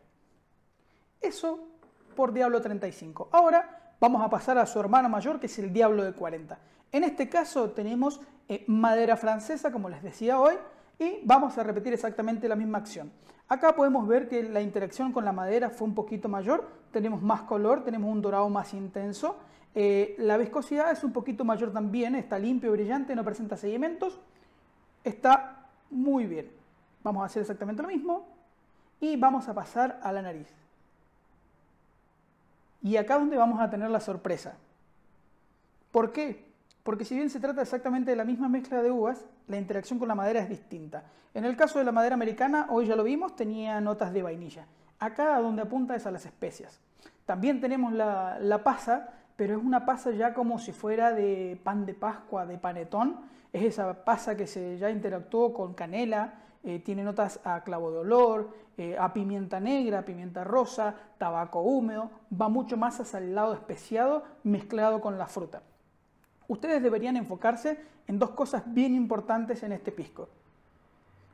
Eso 1.21 1.61
por 2.15 2.33
Diablo 2.33 2.61
35. 2.61 3.29
Ahora 3.33 3.95
vamos 4.01 4.23
a 4.23 4.29
pasar 4.29 4.59
a 4.59 4.67
su 4.67 4.79
hermano 4.81 5.09
mayor, 5.09 5.41
que 5.41 5.47
es 5.47 5.59
el 5.59 5.73
Diablo 5.73 6.05
de 6.05 6.13
40. 6.13 6.59
En 6.93 7.05
este 7.05 7.29
caso 7.29 7.71
tenemos 7.71 8.21
eh, 8.49 8.65
madera 8.67 9.17
francesa, 9.17 9.73
como 9.73 9.89
les 9.89 10.03
decía 10.03 10.39
hoy, 10.39 10.55
y 10.99 11.21
vamos 11.25 11.57
a 11.57 11.63
repetir 11.63 11.93
exactamente 11.93 12.49
la 12.49 12.57
misma 12.57 12.79
acción. 12.79 13.13
Acá 13.49 13.75
podemos 13.75 14.07
ver 14.07 14.29
que 14.29 14.43
la 14.43 14.61
interacción 14.61 15.13
con 15.13 15.25
la 15.25 15.33
madera 15.33 15.71
fue 15.71 15.87
un 15.89 15.95
poquito 15.95 16.29
mayor, 16.29 16.69
tenemos 16.91 17.23
más 17.23 17.43
color, 17.43 17.85
tenemos 17.85 18.11
un 18.11 18.23
dorado 18.23 18.49
más 18.49 18.73
intenso, 18.75 19.37
eh, 19.75 20.15
la 20.19 20.37
viscosidad 20.37 20.91
es 20.91 21.03
un 21.05 21.13
poquito 21.13 21.45
mayor 21.45 21.73
también, 21.73 22.15
está 22.15 22.39
limpio, 22.39 22.73
brillante, 22.73 23.15
no 23.15 23.25
presenta 23.25 23.57
sedimentos, 23.57 24.21
está 25.05 25.67
muy 25.91 26.27
bien. 26.27 26.51
Vamos 27.03 27.23
a 27.23 27.27
hacer 27.27 27.43
exactamente 27.43 27.83
lo 27.83 27.89
mismo 27.89 28.27
y 29.01 29.17
vamos 29.17 29.49
a 29.49 29.55
pasar 29.55 29.99
a 30.03 30.13
la 30.13 30.23
nariz. 30.23 30.49
Y 32.83 32.97
acá 32.97 33.19
donde 33.19 33.37
vamos 33.37 33.61
a 33.61 33.71
tener 33.71 33.91
la 33.91 34.01
sorpresa. 34.01 34.57
¿Por 35.91 36.13
qué? 36.13 36.53
porque 36.83 37.05
si 37.05 37.15
bien 37.15 37.31
se 37.31 37.41
trata 37.41 37.63
exactamente 37.63 38.11
de 38.11 38.17
la 38.17 38.25
misma 38.25 38.49
mezcla 38.49 38.83
de 38.83 38.91
uvas, 38.91 39.25
la 39.47 39.57
interacción 39.57 39.99
con 39.99 40.09
la 40.09 40.15
madera 40.15 40.41
es 40.41 40.49
distinta. 40.49 41.05
En 41.35 41.45
el 41.45 41.57
caso 41.57 41.79
de 41.79 41.85
la 41.85 41.93
madera 41.93 42.15
americana, 42.15 42.67
hoy 42.71 42.87
ya 42.87 42.97
lo 42.97 43.05
vimos, 43.05 43.37
tenía 43.37 43.81
notas 43.81 44.13
de 44.13 44.23
vainilla. 44.23 44.67
Acá 44.99 45.39
donde 45.39 45.63
apunta 45.63 45.95
es 45.95 46.07
a 46.07 46.11
las 46.11 46.27
especias. 46.27 46.81
También 47.25 47.61
tenemos 47.61 47.93
la, 47.93 48.39
la 48.41 48.65
pasa, 48.65 49.11
pero 49.37 49.57
es 49.57 49.65
una 49.65 49.85
pasa 49.85 50.11
ya 50.11 50.35
como 50.35 50.59
si 50.59 50.73
fuera 50.73 51.13
de 51.13 51.61
pan 51.63 51.87
de 51.87 51.95
Pascua, 51.95 52.47
de 52.47 52.59
panetón. 52.59 53.21
Es 53.53 53.65
esa 53.65 54.05
pasa 54.05 54.37
que 54.37 54.47
se 54.47 54.79
ya 54.79 54.91
interactuó 54.91 55.53
con 55.53 55.75
canela, 55.75 56.35
eh, 56.65 56.79
tiene 56.79 57.03
notas 57.03 57.41
a 57.45 57.65
clavo 57.65 57.91
de 57.91 57.99
olor, 57.99 58.51
eh, 58.79 58.97
a 58.99 59.13
pimienta 59.13 59.61
negra, 59.61 60.05
pimienta 60.05 60.45
rosa, 60.45 60.95
tabaco 61.19 61.61
húmedo, 61.61 62.11
va 62.41 62.49
mucho 62.49 62.77
más 62.77 63.01
hacia 63.01 63.19
el 63.19 63.35
lado 63.35 63.53
especiado 63.55 64.25
mezclado 64.45 65.01
con 65.01 65.19
la 65.19 65.27
fruta 65.27 65.63
ustedes 66.53 66.83
deberían 66.83 67.17
enfocarse 67.17 67.79
en 68.07 68.19
dos 68.19 68.31
cosas 68.31 68.63
bien 68.67 68.95
importantes 68.95 69.63
en 69.63 69.73
este 69.73 69.91
pisco. 69.91 70.29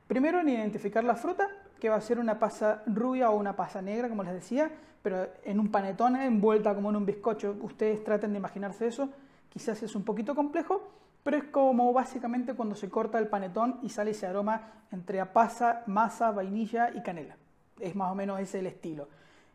Primero, 0.06 0.40
en 0.40 0.48
identificar 0.48 1.04
la 1.04 1.16
fruta, 1.16 1.48
que 1.78 1.88
va 1.88 1.96
a 1.96 2.00
ser 2.00 2.18
una 2.18 2.38
pasa 2.38 2.82
rubia 2.86 3.30
o 3.30 3.36
una 3.36 3.56
pasa 3.56 3.80
negra, 3.82 4.08
como 4.08 4.22
les 4.22 4.34
decía, 4.34 4.70
pero 5.02 5.28
en 5.44 5.60
un 5.60 5.70
panetón 5.70 6.16
envuelta 6.16 6.74
como 6.74 6.90
en 6.90 6.96
un 6.96 7.06
bizcocho. 7.06 7.56
Ustedes 7.62 8.02
traten 8.04 8.32
de 8.32 8.38
imaginarse 8.38 8.86
eso. 8.86 9.08
Quizás 9.48 9.82
es 9.82 9.94
un 9.94 10.04
poquito 10.04 10.34
complejo, 10.34 10.90
pero 11.22 11.36
es 11.36 11.44
como 11.44 11.92
básicamente 11.92 12.54
cuando 12.54 12.74
se 12.74 12.90
corta 12.90 13.18
el 13.18 13.28
panetón 13.28 13.78
y 13.82 13.88
sale 13.88 14.10
ese 14.10 14.26
aroma 14.26 14.62
entre 14.90 15.24
pasa, 15.26 15.82
masa, 15.86 16.30
vainilla 16.30 16.90
y 16.94 17.02
canela. 17.02 17.36
Es 17.78 17.94
más 17.94 18.10
o 18.12 18.14
menos 18.14 18.40
ese 18.40 18.58
el 18.58 18.66
estilo. 18.66 19.08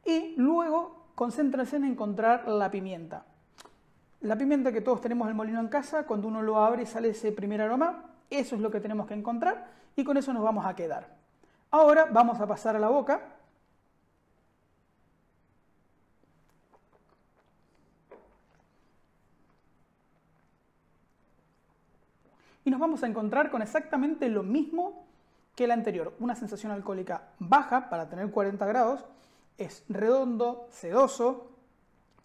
Y 0.05 0.35
luego 0.37 1.07
concéntrense 1.15 1.75
en 1.75 1.85
encontrar 1.85 2.47
la 2.47 2.71
pimienta. 2.71 3.25
La 4.21 4.37
pimienta 4.37 4.71
que 4.71 4.81
todos 4.81 5.01
tenemos 5.01 5.27
el 5.27 5.35
molino 5.35 5.59
en 5.59 5.67
casa, 5.67 6.05
cuando 6.05 6.27
uno 6.29 6.41
lo 6.41 6.57
abre 6.57 6.85
sale 6.85 7.09
ese 7.09 7.31
primer 7.31 7.61
aroma, 7.61 8.05
eso 8.29 8.55
es 8.55 8.61
lo 8.61 8.71
que 8.71 8.79
tenemos 8.79 9.05
que 9.05 9.13
encontrar 9.13 9.67
y 9.95 10.03
con 10.03 10.17
eso 10.17 10.33
nos 10.33 10.43
vamos 10.43 10.65
a 10.65 10.75
quedar. 10.75 11.22
Ahora 11.73 12.05
vamos 12.05 12.39
a 12.39 12.45
pasar 12.45 12.75
a 12.75 12.79
la 12.79 12.89
boca. 12.89 13.19
y 22.65 22.69
nos 22.69 22.79
vamos 22.79 23.03
a 23.03 23.07
encontrar 23.07 23.51
con 23.51 23.61
exactamente 23.61 24.29
lo 24.29 24.41
mismo 24.41 25.05
que 25.53 25.65
el 25.65 25.71
anterior. 25.71 26.13
Una 26.19 26.33
sensación 26.33 26.71
alcohólica 26.71 27.29
baja 27.39 27.89
para 27.89 28.07
tener 28.07 28.31
40 28.31 28.65
grados, 28.65 29.05
es 29.57 29.83
redondo, 29.89 30.67
sedoso 30.69 31.51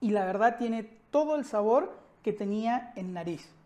y 0.00 0.10
la 0.10 0.24
verdad 0.26 0.56
tiene 0.56 0.84
todo 1.10 1.34
el 1.34 1.44
sabor 1.44 1.98
que 2.22 2.32
tenía 2.32 2.92
en 2.94 3.14
nariz. 3.14 3.57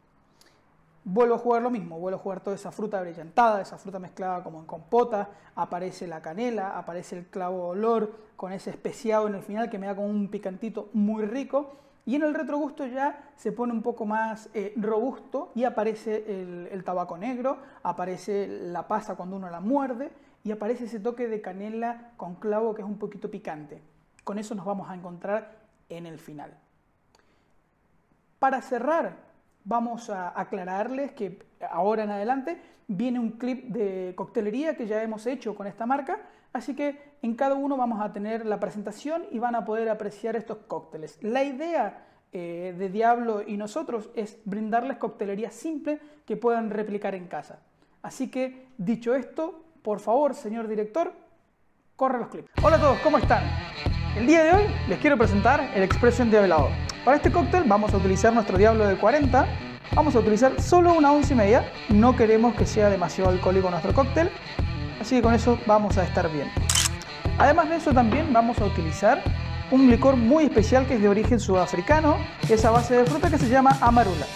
Vuelvo 1.04 1.34
a 1.34 1.38
jugar 1.38 1.62
lo 1.62 1.70
mismo, 1.70 1.98
vuelvo 1.98 2.18
a 2.18 2.22
jugar 2.22 2.40
toda 2.40 2.54
esa 2.54 2.70
fruta 2.70 3.00
brillantada, 3.00 3.60
esa 3.60 3.76
fruta 3.76 3.98
mezclada 3.98 4.44
como 4.44 4.60
en 4.60 4.66
compota, 4.66 5.30
aparece 5.56 6.06
la 6.06 6.22
canela, 6.22 6.78
aparece 6.78 7.18
el 7.18 7.26
clavo 7.26 7.68
olor 7.68 8.12
con 8.36 8.52
ese 8.52 8.70
especiado 8.70 9.26
en 9.26 9.34
el 9.34 9.42
final 9.42 9.68
que 9.68 9.78
me 9.78 9.86
da 9.86 9.96
como 9.96 10.06
un 10.06 10.28
picantito 10.28 10.90
muy 10.92 11.24
rico 11.24 11.72
y 12.06 12.14
en 12.14 12.22
el 12.22 12.34
retrogusto 12.34 12.86
ya 12.86 13.30
se 13.36 13.50
pone 13.50 13.72
un 13.72 13.82
poco 13.82 14.06
más 14.06 14.48
eh, 14.54 14.74
robusto 14.76 15.50
y 15.56 15.64
aparece 15.64 16.24
el, 16.28 16.68
el 16.70 16.84
tabaco 16.84 17.18
negro, 17.18 17.58
aparece 17.82 18.46
la 18.46 18.86
pasa 18.86 19.16
cuando 19.16 19.36
uno 19.36 19.50
la 19.50 19.60
muerde 19.60 20.12
y 20.44 20.52
aparece 20.52 20.84
ese 20.84 21.00
toque 21.00 21.26
de 21.26 21.40
canela 21.40 22.12
con 22.16 22.36
clavo 22.36 22.74
que 22.74 22.82
es 22.82 22.88
un 22.88 22.98
poquito 22.98 23.28
picante. 23.28 23.82
Con 24.22 24.38
eso 24.38 24.54
nos 24.54 24.64
vamos 24.64 24.88
a 24.88 24.94
encontrar 24.94 25.56
en 25.88 26.06
el 26.06 26.18
final. 26.18 26.56
Para 28.38 28.62
cerrar 28.62 29.31
vamos 29.64 30.10
a 30.10 30.38
aclararles 30.38 31.12
que 31.12 31.42
ahora 31.70 32.04
en 32.04 32.10
adelante 32.10 32.60
viene 32.88 33.18
un 33.18 33.32
clip 33.32 33.68
de 33.68 34.14
coctelería 34.16 34.76
que 34.76 34.86
ya 34.86 35.02
hemos 35.02 35.26
hecho 35.26 35.54
con 35.54 35.66
esta 35.66 35.86
marca, 35.86 36.20
así 36.52 36.74
que 36.74 37.12
en 37.22 37.34
cada 37.34 37.54
uno 37.54 37.76
vamos 37.76 38.00
a 38.00 38.12
tener 38.12 38.44
la 38.46 38.60
presentación 38.60 39.24
y 39.30 39.38
van 39.38 39.54
a 39.54 39.64
poder 39.64 39.88
apreciar 39.88 40.36
estos 40.36 40.58
cócteles. 40.66 41.18
La 41.22 41.44
idea 41.44 42.06
eh, 42.32 42.74
de 42.76 42.88
Diablo 42.88 43.42
y 43.46 43.56
nosotros 43.56 44.10
es 44.14 44.38
brindarles 44.44 44.96
coctelería 44.96 45.50
simple 45.50 46.00
que 46.26 46.36
puedan 46.36 46.70
replicar 46.70 47.14
en 47.14 47.26
casa. 47.28 47.60
Así 48.02 48.30
que, 48.30 48.66
dicho 48.78 49.14
esto, 49.14 49.64
por 49.82 50.00
favor, 50.00 50.34
señor 50.34 50.66
director, 50.66 51.12
corre 51.94 52.18
los 52.18 52.28
clips. 52.28 52.50
Hola 52.62 52.76
a 52.76 52.80
todos, 52.80 52.98
¿cómo 53.00 53.18
están? 53.18 53.44
El 54.16 54.26
día 54.26 54.44
de 54.44 54.52
hoy 54.52 54.64
les 54.88 54.98
quiero 54.98 55.16
presentar 55.16 55.70
el 55.74 55.82
Expression 55.82 56.30
Diablado. 56.30 56.68
Para 57.04 57.16
este 57.16 57.32
cóctel 57.32 57.64
vamos 57.66 57.92
a 57.92 57.96
utilizar 57.96 58.32
nuestro 58.32 58.56
Diablo 58.56 58.86
de 58.86 58.96
40. 58.96 59.46
Vamos 59.96 60.14
a 60.14 60.20
utilizar 60.20 60.60
solo 60.60 60.94
una 60.94 61.10
once 61.10 61.34
y 61.34 61.36
media. 61.36 61.64
No 61.88 62.14
queremos 62.14 62.54
que 62.54 62.64
sea 62.64 62.88
demasiado 62.90 63.30
alcohólico 63.30 63.68
nuestro 63.70 63.92
cóctel. 63.92 64.30
Así 65.00 65.16
que 65.16 65.22
con 65.22 65.34
eso 65.34 65.58
vamos 65.66 65.98
a 65.98 66.04
estar 66.04 66.30
bien. 66.30 66.48
Además 67.38 67.70
de 67.70 67.76
eso 67.76 67.92
también 67.92 68.32
vamos 68.32 68.60
a 68.60 68.66
utilizar 68.66 69.20
un 69.72 69.90
licor 69.90 70.16
muy 70.16 70.44
especial 70.44 70.86
que 70.86 70.94
es 70.94 71.02
de 71.02 71.08
origen 71.08 71.40
sudafricano, 71.40 72.18
que 72.46 72.54
es 72.54 72.64
a 72.64 72.70
base 72.70 72.94
de 72.94 73.04
fruta 73.04 73.30
que 73.30 73.38
se 73.38 73.48
llama 73.48 73.76
amarula. 73.80 74.26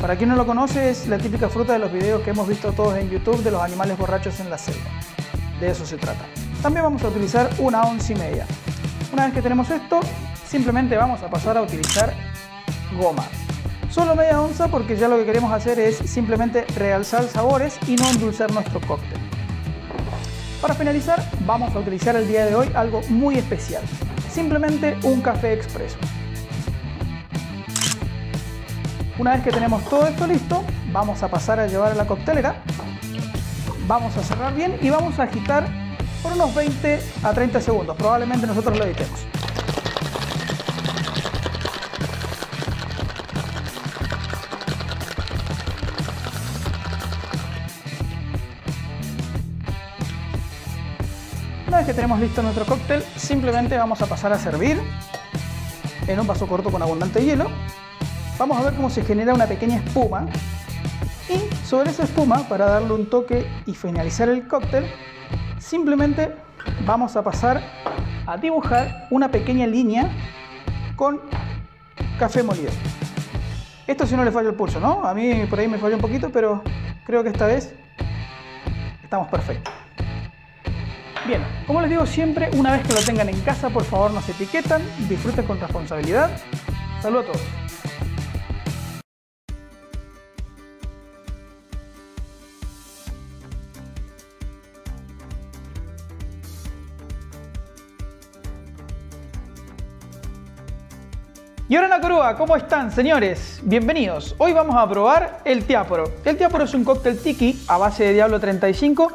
Para 0.00 0.16
quien 0.16 0.30
no 0.30 0.36
lo 0.36 0.46
conoce, 0.46 0.90
es 0.90 1.06
la 1.06 1.18
típica 1.18 1.48
fruta 1.48 1.74
de 1.74 1.78
los 1.78 1.92
videos 1.92 2.22
que 2.22 2.30
hemos 2.30 2.48
visto 2.48 2.72
todos 2.72 2.96
en 2.96 3.08
YouTube 3.08 3.40
de 3.44 3.52
los 3.52 3.62
animales 3.62 3.96
borrachos 3.96 4.40
en 4.40 4.50
la 4.50 4.58
selva. 4.58 4.90
De 5.60 5.70
eso 5.70 5.86
se 5.86 5.96
trata. 5.96 6.24
También 6.60 6.82
vamos 6.82 7.04
a 7.04 7.08
utilizar 7.08 7.48
una 7.58 7.82
once 7.82 8.14
y 8.14 8.16
media. 8.16 8.46
Una 9.12 9.24
vez 9.24 9.34
que 9.34 9.42
tenemos 9.42 9.70
esto, 9.70 10.00
simplemente 10.46 10.96
vamos 10.96 11.22
a 11.22 11.30
pasar 11.30 11.56
a 11.56 11.62
utilizar 11.62 12.12
goma. 13.00 13.24
Solo 13.90 14.14
media 14.14 14.40
onza 14.40 14.68
porque 14.68 14.96
ya 14.96 15.08
lo 15.08 15.16
que 15.16 15.24
queremos 15.24 15.50
hacer 15.50 15.78
es 15.78 15.96
simplemente 15.96 16.66
realzar 16.76 17.24
sabores 17.24 17.78
y 17.86 17.96
no 17.96 18.06
endulzar 18.10 18.52
nuestro 18.52 18.80
cóctel. 18.82 19.18
Para 20.60 20.74
finalizar, 20.74 21.24
vamos 21.46 21.74
a 21.74 21.78
utilizar 21.78 22.16
el 22.16 22.28
día 22.28 22.44
de 22.44 22.54
hoy 22.54 22.70
algo 22.74 23.00
muy 23.08 23.36
especial. 23.36 23.82
Simplemente 24.30 24.98
un 25.02 25.22
café 25.22 25.54
expreso. 25.54 25.96
Una 29.18 29.32
vez 29.32 29.42
que 29.42 29.50
tenemos 29.50 29.82
todo 29.88 30.06
esto 30.06 30.26
listo, 30.26 30.62
vamos 30.92 31.22
a 31.22 31.28
pasar 31.28 31.58
a 31.60 31.66
llevar 31.66 31.92
a 31.92 31.94
la 31.94 32.06
coctelera. 32.06 32.62
Vamos 33.86 34.14
a 34.18 34.22
cerrar 34.22 34.54
bien 34.54 34.78
y 34.82 34.90
vamos 34.90 35.18
a 35.18 35.22
agitar 35.22 35.87
por 36.22 36.32
unos 36.32 36.54
20 36.54 37.00
a 37.22 37.32
30 37.32 37.60
segundos. 37.60 37.96
Probablemente 37.96 38.46
nosotros 38.46 38.76
lo 38.78 38.84
editemos. 38.84 39.20
Una 51.66 51.78
vez 51.78 51.86
que 51.86 51.94
tenemos 51.94 52.18
listo 52.18 52.42
nuestro 52.42 52.64
cóctel, 52.64 53.04
simplemente 53.16 53.76
vamos 53.76 54.00
a 54.00 54.06
pasar 54.06 54.32
a 54.32 54.38
servir 54.38 54.80
en 56.06 56.18
un 56.18 56.26
vaso 56.26 56.46
corto 56.46 56.70
con 56.70 56.82
abundante 56.82 57.22
hielo. 57.22 57.46
Vamos 58.38 58.58
a 58.58 58.62
ver 58.62 58.74
cómo 58.74 58.88
se 58.88 59.04
genera 59.04 59.34
una 59.34 59.46
pequeña 59.46 59.76
espuma. 59.76 60.26
Y 61.28 61.66
sobre 61.66 61.90
esa 61.90 62.04
espuma, 62.04 62.48
para 62.48 62.66
darle 62.66 62.94
un 62.94 63.10
toque 63.10 63.46
y 63.66 63.74
finalizar 63.74 64.30
el 64.30 64.48
cóctel, 64.48 64.86
simplemente 65.68 66.34
vamos 66.86 67.14
a 67.16 67.22
pasar 67.22 67.62
a 68.26 68.36
dibujar 68.38 69.06
una 69.10 69.30
pequeña 69.30 69.66
línea 69.66 70.10
con 70.96 71.20
café 72.18 72.42
molido. 72.42 72.70
Esto 73.86 74.06
si 74.06 74.16
no 74.16 74.24
le 74.24 74.30
falla 74.30 74.48
el 74.48 74.54
pulso, 74.54 74.80
¿no? 74.80 75.06
A 75.06 75.14
mí 75.14 75.44
por 75.48 75.58
ahí 75.58 75.68
me 75.68 75.78
falló 75.78 75.96
un 75.96 76.00
poquito, 76.00 76.30
pero 76.30 76.62
creo 77.04 77.22
que 77.22 77.28
esta 77.28 77.46
vez 77.46 77.74
estamos 79.02 79.28
perfectos. 79.28 79.72
Bien, 81.26 81.44
como 81.66 81.82
les 81.82 81.90
digo 81.90 82.06
siempre, 82.06 82.48
una 82.56 82.72
vez 82.72 82.86
que 82.86 82.94
lo 82.94 83.00
tengan 83.00 83.28
en 83.28 83.38
casa, 83.42 83.68
por 83.68 83.84
favor 83.84 84.10
nos 84.12 84.26
etiquetan, 84.28 84.82
disfruten 85.08 85.46
con 85.46 85.60
responsabilidad. 85.60 86.30
Saludos 87.02 87.26
a 87.28 87.32
todos. 87.32 87.67
Y 101.70 101.76
ahora 101.76 101.88
Nakorua, 101.88 102.34
¿cómo 102.34 102.56
están 102.56 102.90
señores? 102.90 103.60
Bienvenidos. 103.62 104.34
Hoy 104.38 104.54
vamos 104.54 104.74
a 104.74 104.88
probar 104.88 105.40
el 105.44 105.66
Tiaporo. 105.66 106.04
El 106.24 106.38
Tiaporo 106.38 106.64
es 106.64 106.72
un 106.72 106.82
cóctel 106.82 107.18
tiki 107.18 107.62
a 107.68 107.76
base 107.76 108.04
de 108.04 108.14
Diablo 108.14 108.40
35 108.40 109.12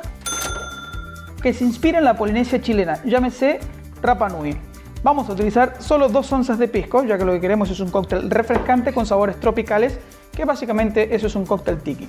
que 1.41 1.51
se 1.51 1.63
inspira 1.63 1.97
en 1.97 2.05
la 2.05 2.15
Polinesia 2.15 2.61
chilena, 2.61 3.03
llámese 3.05 3.59
Rapa 4.03 4.29
Nui. 4.29 4.55
Vamos 5.01 5.27
a 5.29 5.33
utilizar 5.33 5.77
solo 5.79 6.09
dos 6.09 6.31
onzas 6.31 6.59
de 6.59 6.67
pisco, 6.67 7.03
ya 7.03 7.17
que 7.17 7.25
lo 7.25 7.31
que 7.31 7.41
queremos 7.41 7.71
es 7.71 7.79
un 7.79 7.89
cóctel 7.89 8.29
refrescante 8.29 8.93
con 8.93 9.07
sabores 9.07 9.39
tropicales, 9.39 9.97
que 10.31 10.45
básicamente 10.45 11.15
eso 11.15 11.25
es 11.25 11.35
un 11.35 11.47
cóctel 11.47 11.79
tiki. 11.79 12.07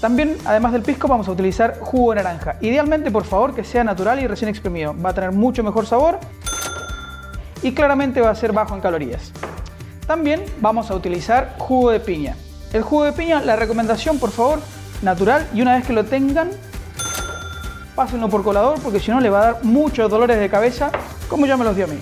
También, 0.00 0.34
además 0.46 0.72
del 0.72 0.80
pisco, 0.80 1.08
vamos 1.08 1.28
a 1.28 1.32
utilizar 1.32 1.78
jugo 1.78 2.14
de 2.14 2.22
naranja. 2.22 2.56
Idealmente, 2.62 3.10
por 3.10 3.24
favor, 3.24 3.54
que 3.54 3.64
sea 3.64 3.84
natural 3.84 4.18
y 4.18 4.26
recién 4.26 4.48
exprimido. 4.48 4.96
Va 4.98 5.10
a 5.10 5.14
tener 5.14 5.32
mucho 5.32 5.62
mejor 5.62 5.84
sabor 5.84 6.18
y 7.62 7.72
claramente 7.72 8.22
va 8.22 8.30
a 8.30 8.34
ser 8.34 8.52
bajo 8.52 8.74
en 8.74 8.80
calorías. 8.80 9.30
También 10.08 10.42
vamos 10.62 10.90
a 10.90 10.94
utilizar 10.94 11.54
jugo 11.58 11.90
de 11.90 12.00
piña. 12.00 12.34
El 12.72 12.82
jugo 12.82 13.04
de 13.04 13.12
piña, 13.12 13.42
la 13.42 13.56
recomendación 13.56 14.18
por 14.18 14.30
favor, 14.30 14.58
natural 15.02 15.46
y 15.52 15.60
una 15.60 15.76
vez 15.76 15.86
que 15.86 15.92
lo 15.92 16.04
tengan, 16.06 16.48
pásenlo 17.94 18.30
por 18.30 18.42
colador 18.42 18.80
porque 18.80 19.00
si 19.00 19.10
no 19.10 19.20
le 19.20 19.28
va 19.28 19.38
a 19.38 19.44
dar 19.52 19.64
muchos 19.64 20.10
dolores 20.10 20.38
de 20.38 20.48
cabeza 20.48 20.90
como 21.28 21.44
ya 21.44 21.58
me 21.58 21.64
los 21.64 21.76
dio 21.76 21.84
a 21.84 21.88
mí. 21.88 21.98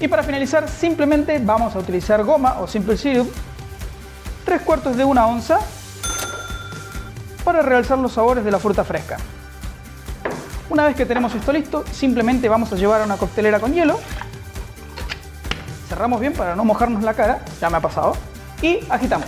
Y 0.00 0.08
para 0.08 0.24
finalizar 0.24 0.68
simplemente 0.68 1.38
vamos 1.38 1.76
a 1.76 1.78
utilizar 1.78 2.24
goma 2.24 2.58
o 2.58 2.66
simple 2.66 2.96
syrup, 2.96 3.32
3 4.44 4.62
cuartos 4.62 4.96
de 4.96 5.04
una 5.04 5.28
onza 5.28 5.60
para 7.44 7.62
realzar 7.62 7.98
los 7.98 8.10
sabores 8.10 8.44
de 8.44 8.50
la 8.50 8.58
fruta 8.58 8.82
fresca. 8.82 9.18
Una 10.68 10.84
vez 10.84 10.96
que 10.96 11.06
tenemos 11.06 11.32
esto 11.32 11.52
listo, 11.52 11.84
simplemente 11.92 12.48
vamos 12.48 12.72
a 12.72 12.76
llevar 12.76 13.02
a 13.02 13.04
una 13.04 13.18
coctelera 13.18 13.60
con 13.60 13.72
hielo 13.72 14.00
cerramos 15.90 16.20
bien 16.20 16.32
para 16.32 16.54
no 16.54 16.64
mojarnos 16.64 17.02
la 17.02 17.14
cara, 17.14 17.40
ya 17.60 17.68
me 17.68 17.78
ha 17.78 17.80
pasado, 17.80 18.16
y 18.62 18.78
agitamos. 18.88 19.26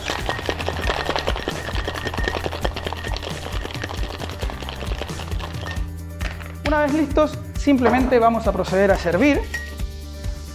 Una 6.68 6.82
vez 6.82 6.94
listos, 6.94 7.36
simplemente 7.58 8.20
vamos 8.20 8.46
a 8.46 8.52
proceder 8.52 8.92
a 8.92 8.96
servir, 8.96 9.40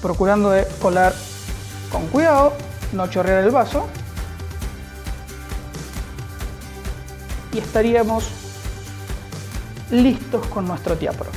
procurando 0.01 0.49
de 0.49 0.65
colar 0.81 1.13
con 1.91 2.07
cuidado, 2.07 2.53
no 2.93 3.07
chorrear 3.07 3.43
el 3.43 3.51
vaso, 3.51 3.85
y 7.51 7.57
estaríamos 7.57 8.29
listos 9.91 10.47
con 10.47 10.65
nuestro 10.65 10.95
tiapro. 10.95 11.29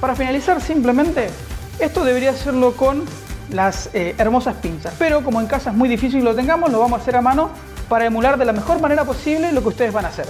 Para 0.00 0.16
finalizar, 0.16 0.60
simplemente 0.60 1.30
esto 1.78 2.04
debería 2.04 2.30
hacerlo 2.30 2.72
con 2.72 3.04
las 3.50 3.90
eh, 3.94 4.14
hermosas 4.18 4.56
pinzas, 4.56 4.94
pero 4.98 5.22
como 5.22 5.40
en 5.40 5.46
casa 5.46 5.70
es 5.70 5.76
muy 5.76 5.88
difícil 5.88 6.20
que 6.20 6.24
lo 6.24 6.34
tengamos, 6.34 6.70
lo 6.70 6.80
vamos 6.80 6.98
a 6.98 7.02
hacer 7.02 7.16
a 7.16 7.22
mano 7.22 7.50
para 7.88 8.06
emular 8.06 8.38
de 8.38 8.44
la 8.44 8.52
mejor 8.52 8.80
manera 8.80 9.04
posible 9.04 9.52
lo 9.52 9.62
que 9.62 9.68
ustedes 9.68 9.92
van 9.92 10.04
a 10.04 10.08
hacer. 10.08 10.26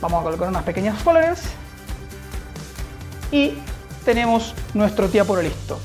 Vamos 0.00 0.20
a 0.20 0.24
colocar 0.24 0.48
unas 0.48 0.64
pequeñas 0.64 0.98
followers 1.02 1.40
y 3.32 3.54
tenemos 4.04 4.54
nuestro 4.74 5.08
tiaporo 5.08 5.42
listo. 5.42 5.78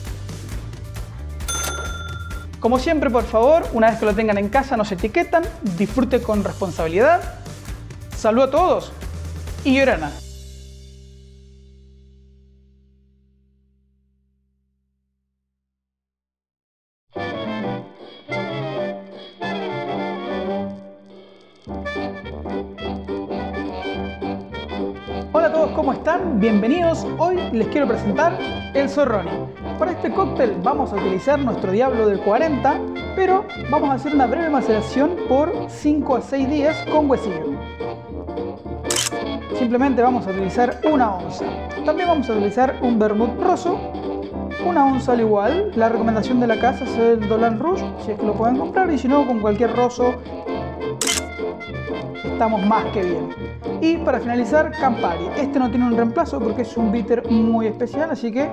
Como 2.60 2.80
siempre, 2.80 3.12
por 3.12 3.26
favor, 3.26 3.68
una 3.74 3.92
vez 3.92 4.00
que 4.00 4.06
lo 4.06 4.16
tengan 4.16 4.38
en 4.40 4.50
casa, 4.50 4.76
nos 4.76 4.92
etiquetan, 4.92 5.44
disfrute 5.78 6.22
con 6.22 6.44
responsabilidad. 6.44 7.22
Saludos 8.18 8.48
a 8.48 8.52
todos 8.52 8.92
y 9.64 9.76
llorana. 9.76 10.12
¿Cómo 25.76 25.92
están? 25.92 26.40
Bienvenidos. 26.40 27.06
Hoy 27.18 27.36
les 27.52 27.68
quiero 27.68 27.86
presentar 27.86 28.38
el 28.74 28.88
Zorroni. 28.88 29.30
Para 29.78 29.92
este 29.92 30.10
cóctel 30.10 30.56
vamos 30.64 30.94
a 30.94 30.96
utilizar 30.96 31.38
nuestro 31.38 31.74
Diablo 31.74 32.08
del 32.08 32.22
40, 32.22 32.80
pero 33.14 33.44
vamos 33.70 33.90
a 33.90 33.94
hacer 33.96 34.16
una 34.16 34.26
breve 34.26 34.50
maceración 34.50 35.18
por 35.28 35.52
5 35.68 36.16
a 36.16 36.22
6 36.22 36.50
días 36.50 36.78
con 36.90 37.10
huesillo. 37.10 37.60
Simplemente 39.60 40.02
vamos 40.02 40.26
a 40.26 40.30
utilizar 40.30 40.80
una 40.90 41.16
onza. 41.16 41.46
También 41.84 42.08
vamos 42.08 42.30
a 42.30 42.34
utilizar 42.34 42.80
un 42.82 42.98
vermut 42.98 43.38
roso, 43.42 43.78
una 44.66 44.86
onza 44.86 45.12
al 45.12 45.20
igual. 45.20 45.72
La 45.76 45.90
recomendación 45.90 46.40
de 46.40 46.48
la 46.48 46.58
casa 46.58 46.86
es 46.86 46.96
el 46.98 47.28
Dolan 47.28 47.60
Rouge, 47.60 47.84
si 48.06 48.12
es 48.12 48.20
que 48.20 48.26
lo 48.26 48.34
pueden 48.34 48.58
comprar, 48.58 48.90
y 48.94 48.98
si 48.98 49.10
no, 49.10 49.28
con 49.28 49.42
cualquier 49.42 49.76
roso 49.76 50.16
estamos 52.24 52.66
más 52.66 52.86
que 52.86 53.04
bien. 53.04 53.30
Y 53.82 53.98
para 53.98 54.20
finalizar, 54.20 54.72
Campari. 54.72 55.28
Este 55.38 55.60
no 55.60 55.70
tiene 55.70 55.86
un 55.86 55.96
reemplazo 55.96 56.40
porque 56.40 56.64
es 56.64 56.78
un 56.78 56.92
bitter 56.92 57.30
muy 57.30 57.68
especial, 57.68 58.10
así 58.12 58.32
que 58.32 58.50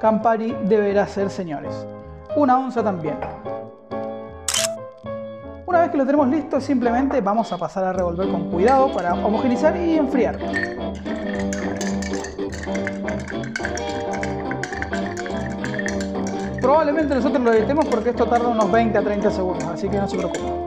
Campari 0.00 0.56
deberá 0.64 1.06
ser, 1.06 1.30
señores. 1.30 1.86
Una 2.36 2.58
onza 2.58 2.82
también. 2.82 3.16
Una 5.66 5.80
vez 5.80 5.90
que 5.90 5.96
lo 5.96 6.06
tenemos 6.06 6.28
listo, 6.28 6.60
simplemente 6.60 7.20
vamos 7.20 7.52
a 7.52 7.58
pasar 7.58 7.84
a 7.84 7.92
revolver 7.92 8.28
con 8.28 8.50
cuidado 8.50 8.92
para 8.92 9.14
homogenizar 9.14 9.76
y 9.76 9.96
enfriar. 9.96 10.38
Probablemente 16.60 17.14
nosotros 17.14 17.42
lo 17.42 17.52
editemos 17.52 17.86
porque 17.86 18.10
esto 18.10 18.26
tarda 18.26 18.48
unos 18.48 18.70
20 18.70 18.96
a 18.96 19.02
30 19.02 19.30
segundos, 19.30 19.64
así 19.64 19.88
que 19.88 19.98
no 19.98 20.08
se 20.08 20.16
preocupen. 20.16 20.63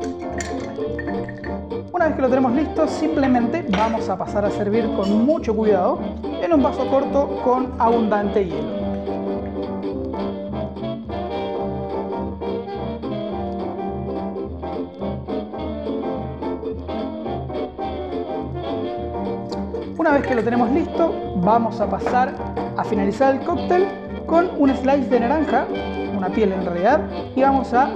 Una 1.97 2.09
vez 2.09 2.15
que 2.15 2.21
lo 2.21 2.29
tenemos 2.29 2.53
listo, 2.53 2.87
simplemente 2.87 3.65
vamos 3.69 4.07
a 4.07 4.15
pasar 4.15 4.45
a 4.45 4.51
servir 4.51 4.87
con 4.95 5.25
mucho 5.25 5.55
cuidado 5.55 5.97
en 6.43 6.53
un 6.53 6.61
vaso 6.61 6.85
corto 6.91 7.41
con 7.43 7.73
abundante 7.79 8.45
hielo. 8.45 8.69
Una 19.97 20.11
vez 20.11 20.27
que 20.27 20.35
lo 20.35 20.43
tenemos 20.43 20.69
listo, 20.69 21.11
vamos 21.37 21.81
a 21.81 21.89
pasar 21.89 22.35
a 22.77 22.83
finalizar 22.83 23.33
el 23.33 23.41
cóctel 23.41 23.87
con 24.27 24.51
un 24.59 24.69
slice 24.69 25.09
de 25.09 25.19
naranja, 25.19 25.65
una 26.15 26.29
piel 26.29 26.51
en 26.51 26.63
realidad, 26.63 27.01
y 27.35 27.41
vamos 27.41 27.73
a 27.73 27.89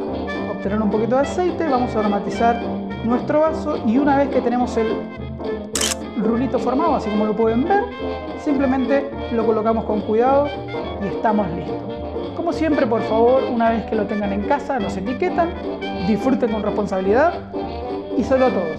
obtener 0.51 0.81
un 0.81 0.89
poquito 0.89 1.17
de 1.17 1.21
aceite, 1.21 1.69
vamos 1.69 1.95
a 1.95 1.99
aromatizar 1.99 2.80
nuestro 3.03 3.41
vaso 3.41 3.77
y 3.85 3.97
una 3.97 4.17
vez 4.17 4.29
que 4.29 4.41
tenemos 4.41 4.75
el 4.77 4.87
rulito 6.17 6.59
formado, 6.59 6.95
así 6.95 7.09
como 7.09 7.25
lo 7.25 7.35
pueden 7.35 7.63
ver, 7.63 7.83
simplemente 8.43 9.09
lo 9.31 9.45
colocamos 9.45 9.85
con 9.85 10.01
cuidado 10.01 10.47
y 11.01 11.07
estamos 11.07 11.49
listos. 11.51 11.77
Como 12.35 12.53
siempre, 12.53 12.85
por 12.87 13.01
favor, 13.03 13.43
una 13.43 13.71
vez 13.71 13.85
que 13.85 13.95
lo 13.95 14.05
tengan 14.05 14.33
en 14.33 14.47
casa, 14.47 14.79
nos 14.79 14.95
etiquetan, 14.97 15.49
disfruten 16.07 16.51
con 16.51 16.63
responsabilidad 16.63 17.51
y 18.17 18.23
solo 18.23 18.47
a 18.47 18.49
todos. 18.49 18.77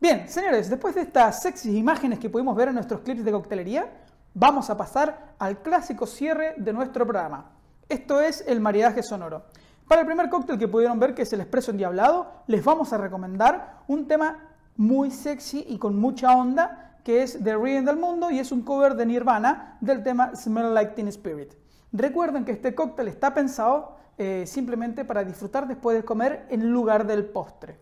Bien, 0.00 0.28
señores, 0.28 0.68
después 0.70 0.94
de 0.94 1.02
estas 1.02 1.42
sexys 1.42 1.74
imágenes 1.74 2.18
que 2.18 2.30
pudimos 2.30 2.56
ver 2.56 2.68
en 2.68 2.74
nuestros 2.74 3.00
clips 3.00 3.24
de 3.24 3.32
coctelería, 3.32 3.90
vamos 4.34 4.70
a 4.70 4.76
pasar 4.76 5.34
al 5.38 5.62
clásico 5.62 6.06
cierre 6.06 6.54
de 6.56 6.72
nuestro 6.72 7.06
programa. 7.06 7.59
Esto 7.90 8.20
es 8.20 8.44
el 8.46 8.60
maridaje 8.60 9.02
sonoro. 9.02 9.42
Para 9.88 10.02
el 10.02 10.06
primer 10.06 10.30
cóctel 10.30 10.56
que 10.56 10.68
pudieron 10.68 11.00
ver, 11.00 11.12
que 11.12 11.22
es 11.22 11.32
el 11.32 11.40
espresso 11.40 11.72
endiablado, 11.72 12.30
les 12.46 12.64
vamos 12.64 12.92
a 12.92 12.98
recomendar 12.98 13.80
un 13.88 14.06
tema 14.06 14.38
muy 14.76 15.10
sexy 15.10 15.64
y 15.68 15.76
con 15.76 15.98
mucha 15.98 16.36
onda, 16.36 17.00
que 17.02 17.24
es 17.24 17.42
The 17.42 17.56
Reading 17.56 17.84
del 17.84 17.96
Mundo 17.96 18.30
y 18.30 18.38
es 18.38 18.52
un 18.52 18.62
cover 18.62 18.94
de 18.94 19.06
Nirvana 19.06 19.76
del 19.80 20.04
tema 20.04 20.36
Smell 20.36 20.72
Like 20.72 20.92
Teen 20.92 21.08
Spirit. 21.08 21.54
Recuerden 21.90 22.44
que 22.44 22.52
este 22.52 22.76
cóctel 22.76 23.08
está 23.08 23.34
pensado 23.34 23.96
eh, 24.18 24.44
simplemente 24.46 25.04
para 25.04 25.24
disfrutar 25.24 25.66
después 25.66 25.96
de 25.96 26.04
comer 26.04 26.46
en 26.48 26.70
lugar 26.70 27.08
del 27.08 27.24
postre. 27.24 27.80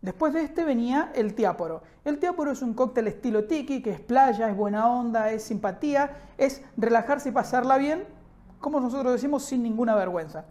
Después 0.00 0.32
de 0.32 0.42
este 0.42 0.62
venía 0.62 1.10
el 1.16 1.34
tiáporo. 1.34 1.82
El 2.04 2.20
tiáporo 2.20 2.52
es 2.52 2.62
un 2.62 2.72
cóctel 2.72 3.08
estilo 3.08 3.46
tiki, 3.46 3.82
que 3.82 3.90
es 3.90 4.00
playa, 4.00 4.48
es 4.48 4.56
buena 4.56 4.88
onda, 4.88 5.32
es 5.32 5.42
simpatía, 5.42 6.12
es 6.36 6.62
relajarse 6.76 7.30
y 7.30 7.32
pasarla 7.32 7.78
bien, 7.78 8.06
como 8.60 8.80
nosotros 8.80 9.12
decimos, 9.12 9.44
sin 9.44 9.62
ninguna 9.62 9.94
vergüenza. 9.94 10.44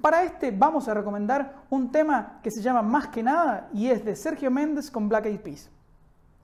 Para 0.00 0.22
este 0.22 0.50
vamos 0.50 0.86
a 0.88 0.94
recomendar 0.94 1.62
un 1.70 1.90
tema 1.90 2.40
que 2.42 2.50
se 2.50 2.60
llama 2.60 2.82
Más 2.82 3.08
que 3.08 3.22
nada 3.22 3.68
y 3.72 3.88
es 3.88 4.04
de 4.04 4.14
Sergio 4.16 4.50
Méndez 4.50 4.90
con 4.90 5.08
Black 5.08 5.26
Eyed 5.26 5.40
Peas. 5.40 5.70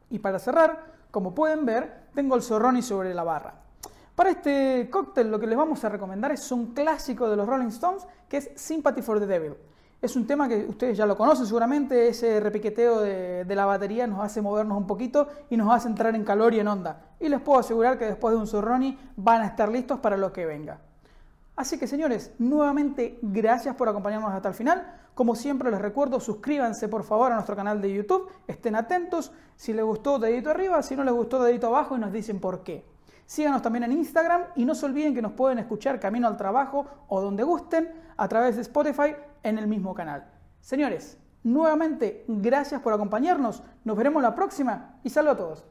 Y 0.08 0.18
para 0.18 0.38
cerrar, 0.38 0.84
como 1.10 1.34
pueden 1.34 1.66
ver, 1.66 2.08
tengo 2.14 2.36
el 2.36 2.42
Zorroni 2.42 2.82
sobre 2.82 3.12
la 3.12 3.22
barra. 3.22 3.54
Para 4.14 4.30
este 4.30 4.88
cóctel 4.90 5.30
lo 5.30 5.38
que 5.38 5.46
les 5.46 5.56
vamos 5.56 5.84
a 5.84 5.88
recomendar 5.88 6.32
es 6.32 6.50
un 6.52 6.74
clásico 6.74 7.28
de 7.28 7.36
los 7.36 7.46
Rolling 7.46 7.68
Stones 7.68 8.06
que 8.28 8.38
es 8.38 8.50
Sympathy 8.54 9.02
for 9.02 9.20
the 9.20 9.26
Devil. 9.26 9.54
Es 10.02 10.16
un 10.16 10.26
tema 10.26 10.48
que 10.48 10.64
ustedes 10.64 10.96
ya 10.96 11.04
lo 11.04 11.14
conocen 11.14 11.44
seguramente, 11.44 12.08
ese 12.08 12.40
repiqueteo 12.40 13.00
de, 13.00 13.44
la 13.46 13.66
batería 13.66 14.06
nos 14.06 14.20
hace 14.20 14.40
movernos 14.40 14.78
un 14.78 14.86
poquito 14.86 15.28
y 15.50 15.58
nos 15.58 15.70
hace 15.70 15.88
entrar 15.88 16.14
en 16.14 16.24
calor 16.24 16.54
y 16.54 16.60
en 16.60 16.68
onda. 16.68 17.02
Y 17.20 17.28
les 17.28 17.40
puedo 17.42 17.58
asegurar 17.58 17.98
que 17.98 18.06
después 18.06 18.32
de 18.32 18.40
un 18.40 18.46
Zorroni 18.46 18.98
van 19.16 19.42
a 19.42 19.46
estar 19.48 19.68
listos 19.70 19.98
para 20.00 20.16
lo 20.16 20.32
que 20.32 20.46
venga. 20.46 20.80
Así 21.60 21.78
que 21.78 21.86
señores, 21.86 22.32
nuevamente 22.38 23.18
gracias 23.20 23.76
por 23.76 23.86
acompañarnos 23.86 24.32
hasta 24.32 24.48
el 24.48 24.54
final. 24.54 24.98
Como 25.12 25.36
siempre 25.36 25.70
les 25.70 25.78
recuerdo, 25.78 26.18
suscríbanse 26.18 26.88
por 26.88 27.04
favor 27.04 27.30
a 27.30 27.34
nuestro 27.34 27.54
canal 27.54 27.82
de 27.82 27.92
YouTube, 27.92 28.30
estén 28.46 28.76
atentos, 28.76 29.30
si 29.56 29.74
les 29.74 29.84
gustó 29.84 30.18
dedito 30.18 30.48
arriba, 30.48 30.82
si 30.82 30.96
no 30.96 31.04
les 31.04 31.12
gustó 31.12 31.42
dedito 31.42 31.66
abajo 31.66 31.98
y 31.98 32.00
nos 32.00 32.14
dicen 32.14 32.40
por 32.40 32.62
qué. 32.62 32.86
Síganos 33.26 33.60
también 33.60 33.84
en 33.84 33.92
Instagram 33.92 34.44
y 34.56 34.64
no 34.64 34.74
se 34.74 34.86
olviden 34.86 35.14
que 35.14 35.20
nos 35.20 35.32
pueden 35.32 35.58
escuchar 35.58 36.00
camino 36.00 36.28
al 36.28 36.38
trabajo 36.38 36.86
o 37.08 37.20
donde 37.20 37.42
gusten 37.42 37.92
a 38.16 38.26
través 38.26 38.56
de 38.56 38.62
Spotify 38.62 39.14
en 39.42 39.58
el 39.58 39.66
mismo 39.66 39.92
canal. 39.92 40.24
Señores, 40.62 41.18
nuevamente 41.42 42.24
gracias 42.26 42.80
por 42.80 42.94
acompañarnos, 42.94 43.62
nos 43.84 43.98
veremos 43.98 44.22
la 44.22 44.34
próxima 44.34 44.98
y 45.04 45.10
saludos 45.10 45.34
a 45.34 45.36
todos. 45.36 45.66